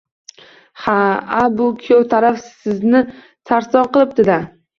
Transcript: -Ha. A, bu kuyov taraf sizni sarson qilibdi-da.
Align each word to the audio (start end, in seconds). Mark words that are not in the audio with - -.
-Ha. 0.85 0.95
A, 1.41 1.43
bu 1.59 1.67
kuyov 1.83 2.01
taraf 2.15 2.41
sizni 2.47 3.03
sarson 3.51 3.93
qilibdi-da. 3.95 4.41